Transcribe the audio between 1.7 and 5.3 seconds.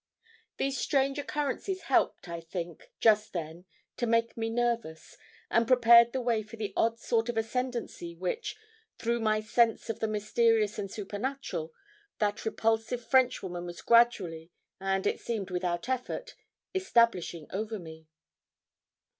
helped, I think, just then to make me nervous,